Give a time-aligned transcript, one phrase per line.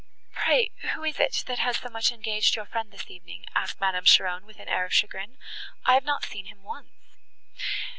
[0.31, 4.03] "Pray, who is it, that has so much engaged your friend this evening?" asked Madame
[4.05, 5.37] Cheron, with an air of chagrin,
[5.85, 6.89] "I have not seen him once."